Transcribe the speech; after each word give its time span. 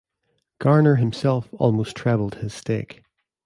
Garner 0.57 0.95
himself 0.95 1.47
almost 1.51 1.95
trebled 1.95 2.33
his 2.33 2.55
stake. 2.55 3.03